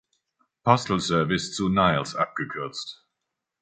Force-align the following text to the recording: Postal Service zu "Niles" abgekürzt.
Postal 0.65 0.99
Service 0.99 1.53
zu 1.53 1.69
"Niles" 1.69 2.15
abgekürzt. 2.15 3.05